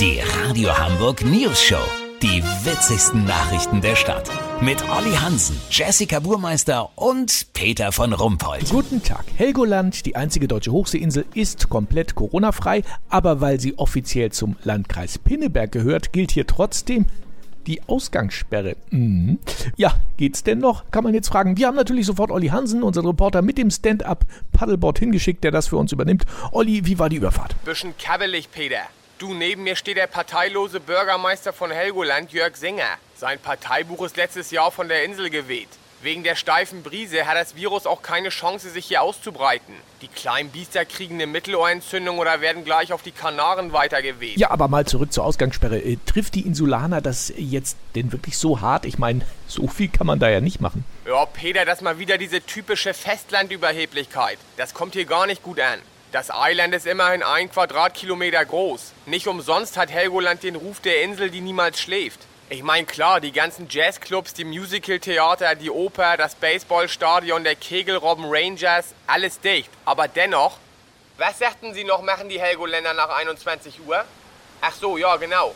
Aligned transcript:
Die 0.00 0.20
Radio 0.20 0.76
Hamburg 0.76 1.24
News 1.24 1.62
Show. 1.62 1.80
Die 2.20 2.42
witzigsten 2.64 3.24
Nachrichten 3.26 3.80
der 3.80 3.94
Stadt. 3.94 4.28
Mit 4.60 4.82
Olli 4.90 5.12
Hansen, 5.12 5.56
Jessica 5.70 6.18
Burmeister 6.18 6.90
und 6.96 7.46
Peter 7.52 7.92
von 7.92 8.12
Rumpold. 8.12 8.70
Guten 8.70 9.04
Tag. 9.04 9.24
Helgoland, 9.36 10.04
die 10.04 10.16
einzige 10.16 10.48
deutsche 10.48 10.72
Hochseeinsel, 10.72 11.26
ist 11.34 11.68
komplett 11.68 12.16
Corona-frei, 12.16 12.82
aber 13.08 13.40
weil 13.40 13.60
sie 13.60 13.78
offiziell 13.78 14.32
zum 14.32 14.56
Landkreis 14.64 15.18
Pinneberg 15.18 15.70
gehört, 15.70 16.12
gilt 16.12 16.32
hier 16.32 16.48
trotzdem 16.48 17.06
die 17.68 17.80
Ausgangssperre. 17.86 18.76
Mhm. 18.90 19.38
Ja, 19.76 19.94
geht's 20.16 20.42
denn 20.42 20.58
noch? 20.58 20.90
Kann 20.90 21.04
man 21.04 21.14
jetzt 21.14 21.28
fragen. 21.28 21.56
Wir 21.56 21.68
haben 21.68 21.76
natürlich 21.76 22.06
sofort 22.06 22.32
Olli 22.32 22.48
Hansen, 22.48 22.82
unseren 22.82 23.06
Reporter, 23.06 23.42
mit 23.42 23.58
dem 23.58 23.70
Stand-up-Paddleboard 23.70 24.98
hingeschickt, 24.98 25.44
der 25.44 25.52
das 25.52 25.68
für 25.68 25.76
uns 25.76 25.92
übernimmt. 25.92 26.24
Olli, 26.50 26.84
wie 26.84 26.98
war 26.98 27.08
die 27.08 27.16
Überfahrt? 27.16 27.54
Bisschen 27.64 27.94
kabbelig, 27.96 28.50
Peter. 28.50 28.80
Du, 29.24 29.32
neben 29.32 29.62
mir 29.62 29.74
steht 29.74 29.96
der 29.96 30.06
parteilose 30.06 30.80
Bürgermeister 30.80 31.54
von 31.54 31.70
Helgoland, 31.70 32.30
Jörg 32.32 32.56
Singer. 32.56 32.98
Sein 33.16 33.38
Parteibuch 33.38 34.04
ist 34.04 34.18
letztes 34.18 34.50
Jahr 34.50 34.70
von 34.70 34.86
der 34.86 35.02
Insel 35.02 35.30
geweht. 35.30 35.70
Wegen 36.02 36.24
der 36.24 36.36
steifen 36.36 36.82
Brise 36.82 37.26
hat 37.26 37.34
das 37.34 37.56
Virus 37.56 37.86
auch 37.86 38.02
keine 38.02 38.28
Chance, 38.28 38.68
sich 38.68 38.84
hier 38.84 39.00
auszubreiten. 39.00 39.72
Die 40.02 40.08
kleinen 40.08 40.50
Biester 40.50 40.84
kriegen 40.84 41.14
eine 41.14 41.26
Mittelohrentzündung 41.26 42.18
oder 42.18 42.42
werden 42.42 42.66
gleich 42.66 42.92
auf 42.92 43.00
die 43.00 43.12
Kanaren 43.12 43.72
weitergeweht. 43.72 44.36
Ja, 44.36 44.50
aber 44.50 44.68
mal 44.68 44.84
zurück 44.84 45.10
zur 45.10 45.24
Ausgangssperre. 45.24 45.78
Äh, 45.78 45.96
trifft 46.04 46.34
die 46.34 46.42
Insulaner 46.42 47.00
das 47.00 47.32
jetzt 47.34 47.78
denn 47.94 48.12
wirklich 48.12 48.36
so 48.36 48.60
hart? 48.60 48.84
Ich 48.84 48.98
meine, 48.98 49.22
so 49.46 49.68
viel 49.68 49.88
kann 49.88 50.06
man 50.06 50.18
da 50.18 50.28
ja 50.28 50.42
nicht 50.42 50.60
machen. 50.60 50.84
Ja, 51.06 51.24
Peter, 51.24 51.64
das 51.64 51.80
mal 51.80 51.98
wieder 51.98 52.18
diese 52.18 52.42
typische 52.42 52.92
Festlandüberheblichkeit. 52.92 54.38
Das 54.58 54.74
kommt 54.74 54.92
hier 54.92 55.06
gar 55.06 55.26
nicht 55.26 55.42
gut 55.42 55.60
an. 55.60 55.80
Das 56.14 56.30
Eiland 56.30 56.72
ist 56.72 56.86
immerhin 56.86 57.24
ein 57.24 57.50
Quadratkilometer 57.50 58.44
groß. 58.44 58.92
Nicht 59.06 59.26
umsonst 59.26 59.76
hat 59.76 59.90
Helgoland 59.90 60.44
den 60.44 60.54
Ruf 60.54 60.78
der 60.78 61.02
Insel, 61.02 61.28
die 61.28 61.40
niemals 61.40 61.80
schläft. 61.80 62.20
Ich 62.48 62.62
meine, 62.62 62.86
klar, 62.86 63.20
die 63.20 63.32
ganzen 63.32 63.66
Jazzclubs, 63.68 64.32
die 64.32 64.44
Musicaltheater, 64.44 65.56
die 65.56 65.70
Oper, 65.70 66.16
das 66.16 66.36
Baseballstadion, 66.36 67.42
der 67.42 67.56
Kegelrobben 67.56 68.26
Rangers, 68.28 68.94
alles 69.08 69.40
dicht. 69.40 69.68
Aber 69.84 70.06
dennoch, 70.06 70.58
was 71.18 71.40
sagten 71.40 71.74
Sie 71.74 71.82
noch, 71.82 72.00
machen 72.02 72.28
die 72.28 72.40
Helgoländer 72.40 72.94
nach 72.94 73.08
21 73.08 73.80
Uhr? 73.84 74.04
Ach 74.60 74.72
so, 74.72 74.96
ja, 74.96 75.16
genau. 75.16 75.52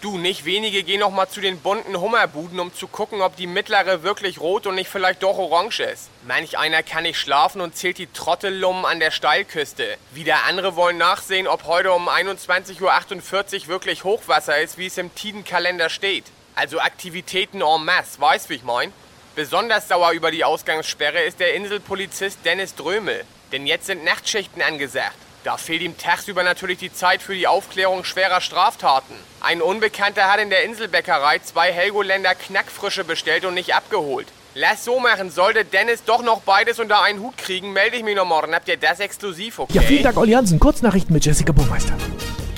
Du, 0.00 0.16
nicht 0.16 0.44
wenige 0.44 0.84
gehen 0.84 1.00
noch 1.00 1.10
mal 1.10 1.28
zu 1.28 1.40
den 1.40 1.58
bunten 1.58 2.00
Hummerbuden, 2.00 2.60
um 2.60 2.72
zu 2.72 2.86
gucken, 2.86 3.20
ob 3.20 3.34
die 3.34 3.48
mittlere 3.48 4.04
wirklich 4.04 4.38
rot 4.38 4.68
und 4.68 4.76
nicht 4.76 4.88
vielleicht 4.88 5.24
doch 5.24 5.36
orange 5.38 5.80
ist. 5.80 6.08
Manch 6.24 6.56
einer 6.56 6.84
kann 6.84 7.02
nicht 7.02 7.18
schlafen 7.18 7.60
und 7.60 7.76
zählt 7.76 7.98
die 7.98 8.06
Trottellummen 8.06 8.84
an 8.84 9.00
der 9.00 9.10
Steilküste. 9.10 9.96
Wieder 10.12 10.44
andere 10.44 10.76
wollen 10.76 10.98
nachsehen, 10.98 11.48
ob 11.48 11.64
heute 11.64 11.92
um 11.92 12.08
21.48 12.08 13.62
Uhr 13.62 13.66
wirklich 13.66 14.04
Hochwasser 14.04 14.60
ist, 14.60 14.78
wie 14.78 14.86
es 14.86 14.98
im 14.98 15.12
Tidenkalender 15.16 15.90
steht. 15.90 16.26
Also 16.54 16.78
Aktivitäten 16.78 17.60
en 17.60 17.84
masse, 17.84 18.20
weißt 18.20 18.50
wie 18.50 18.54
ich 18.54 18.62
mein? 18.62 18.92
Besonders 19.34 19.88
sauer 19.88 20.12
über 20.12 20.30
die 20.30 20.44
Ausgangssperre 20.44 21.22
ist 21.22 21.40
der 21.40 21.54
Inselpolizist 21.54 22.38
Dennis 22.44 22.76
Drömel. 22.76 23.24
Denn 23.50 23.66
jetzt 23.66 23.86
sind 23.86 24.04
Nachtschichten 24.04 24.62
angesagt. 24.62 25.16
Da 25.44 25.56
fehlt 25.56 25.82
ihm 25.82 25.96
tagsüber 25.96 26.42
natürlich 26.42 26.78
die 26.78 26.92
Zeit 26.92 27.22
für 27.22 27.34
die 27.34 27.46
Aufklärung 27.46 28.04
schwerer 28.04 28.40
Straftaten. 28.40 29.14
Ein 29.40 29.62
Unbekannter 29.62 30.24
hat 30.24 30.40
in 30.40 30.50
der 30.50 30.64
Inselbäckerei 30.64 31.38
zwei 31.38 31.72
Helgoländer 31.72 32.34
Knackfrische 32.34 33.04
bestellt 33.04 33.44
und 33.44 33.54
nicht 33.54 33.74
abgeholt. 33.74 34.26
Lass 34.54 34.84
so 34.84 34.98
machen, 34.98 35.30
sollte 35.30 35.64
Dennis 35.64 36.02
doch 36.04 36.22
noch 36.22 36.40
beides 36.40 36.80
unter 36.80 37.00
einen 37.02 37.20
Hut 37.20 37.38
kriegen, 37.38 37.72
melde 37.72 37.96
ich 37.96 38.02
mich 38.02 38.16
noch 38.16 38.24
morgen. 38.24 38.52
Habt 38.54 38.66
ihr 38.66 38.76
das 38.76 38.98
exklusiv, 38.98 39.60
okay? 39.60 39.74
Ja, 39.74 39.82
vielen 39.82 40.02
Dank, 40.02 40.16
Olli 40.16 40.32
Hansen. 40.32 40.58
Kurznachrichten 40.58 41.12
mit 41.12 41.24
Jessica 41.24 41.52
Burmeister. 41.52 41.94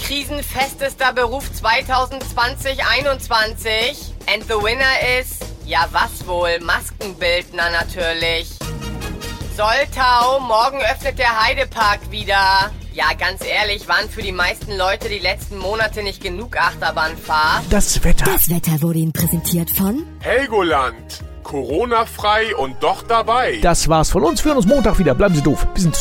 Krisenfestester 0.02 1.12
Beruf 1.12 1.44
2020-21. 1.62 4.14
And 4.26 4.44
the 4.44 4.54
winner 4.54 5.20
ist, 5.20 5.42
ja 5.66 5.86
was 5.90 6.26
wohl, 6.26 6.58
Maskenbildner 6.60 7.70
natürlich. 7.70 8.59
Soltau, 9.60 10.40
morgen 10.40 10.80
öffnet 10.90 11.18
der 11.18 11.44
Heidepark 11.44 12.10
wieder. 12.10 12.70
Ja, 12.94 13.12
ganz 13.18 13.44
ehrlich, 13.44 13.86
waren 13.88 14.08
für 14.08 14.22
die 14.22 14.32
meisten 14.32 14.74
Leute 14.74 15.10
die 15.10 15.18
letzten 15.18 15.58
Monate 15.58 16.02
nicht 16.02 16.22
genug 16.22 16.56
Achterbahnfahrt. 16.56 17.64
Das 17.68 18.02
Wetter. 18.02 18.24
Das 18.24 18.48
Wetter 18.48 18.80
wurde 18.80 19.00
Ihnen 19.00 19.12
präsentiert 19.12 19.70
von 19.70 20.02
Helgoland. 20.20 21.22
Corona-frei 21.42 22.56
und 22.56 22.82
doch 22.82 23.02
dabei. 23.02 23.58
Das 23.60 23.86
war's 23.86 24.08
von 24.08 24.24
uns. 24.24 24.42
Wir 24.42 24.52
hören 24.52 24.56
uns 24.56 24.66
Montag 24.66 24.98
wieder. 24.98 25.14
Bleiben 25.14 25.34
Sie 25.34 25.42
doof. 25.42 25.66
Bis 25.74 25.82
zum 25.82 25.92